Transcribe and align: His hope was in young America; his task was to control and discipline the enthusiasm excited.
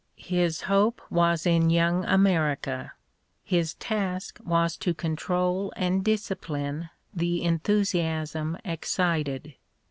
His 0.17 0.61
hope 0.61 0.99
was 1.11 1.45
in 1.45 1.69
young 1.69 2.05
America; 2.05 2.93
his 3.43 3.75
task 3.75 4.39
was 4.43 4.75
to 4.77 4.95
control 4.95 5.71
and 5.75 6.03
discipline 6.03 6.89
the 7.13 7.43
enthusiasm 7.43 8.57
excited. 8.65 9.53